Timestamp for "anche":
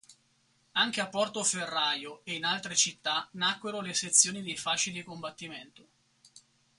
0.71-0.99